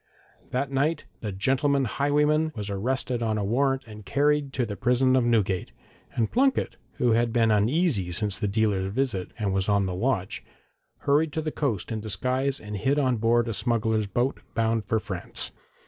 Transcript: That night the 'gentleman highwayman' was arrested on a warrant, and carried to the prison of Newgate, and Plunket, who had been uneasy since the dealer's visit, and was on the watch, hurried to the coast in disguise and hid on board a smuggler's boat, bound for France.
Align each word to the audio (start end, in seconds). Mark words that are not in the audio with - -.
That 0.49 0.71
night 0.71 1.05
the 1.19 1.31
'gentleman 1.31 1.85
highwayman' 1.85 2.53
was 2.55 2.71
arrested 2.71 3.21
on 3.21 3.37
a 3.37 3.45
warrant, 3.45 3.83
and 3.85 4.03
carried 4.03 4.51
to 4.53 4.65
the 4.65 4.75
prison 4.75 5.15
of 5.15 5.23
Newgate, 5.23 5.73
and 6.15 6.31
Plunket, 6.31 6.75
who 6.93 7.11
had 7.11 7.31
been 7.31 7.51
uneasy 7.51 8.11
since 8.11 8.39
the 8.39 8.47
dealer's 8.47 8.91
visit, 8.91 9.29
and 9.37 9.53
was 9.53 9.69
on 9.69 9.85
the 9.85 9.93
watch, 9.93 10.43
hurried 11.01 11.31
to 11.33 11.41
the 11.43 11.51
coast 11.51 11.91
in 11.91 12.01
disguise 12.01 12.59
and 12.59 12.77
hid 12.77 12.97
on 12.97 13.17
board 13.17 13.47
a 13.47 13.53
smuggler's 13.53 14.07
boat, 14.07 14.39
bound 14.55 14.85
for 14.85 14.99
France. 14.99 15.51